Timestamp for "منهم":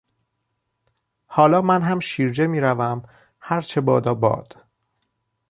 1.61-1.99